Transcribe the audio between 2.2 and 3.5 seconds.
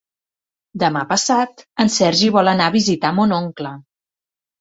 vol anar a visitar mon